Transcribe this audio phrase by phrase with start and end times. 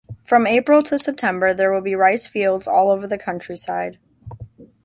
[0.23, 3.99] From April to September there will be rice fields all over the countryside.